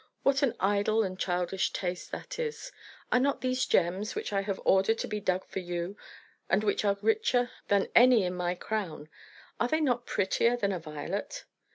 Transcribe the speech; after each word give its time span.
What 0.23 0.41
an 0.41 0.55
idle 0.59 1.03
and 1.03 1.19
childish 1.19 1.71
taste 1.73 2.11
that 2.11 2.39
is! 2.39 2.71
Are 3.11 3.19
not 3.19 3.41
these 3.41 3.67
gems, 3.67 4.15
which 4.15 4.33
I 4.33 4.41
have 4.41 4.59
ordered 4.65 4.97
to 4.97 5.07
be 5.07 5.19
dug 5.19 5.45
for 5.45 5.59
you, 5.59 5.95
and 6.49 6.63
which 6.63 6.83
are 6.83 6.97
richer 7.03 7.51
than 7.67 7.87
any 7.93 8.23
in 8.23 8.33
my 8.33 8.55
crown 8.55 9.09
are 9.59 9.67
they 9.67 9.79
not 9.79 10.07
prettier 10.07 10.57
than 10.57 10.71
a 10.71 10.79
violet?" 10.79 11.45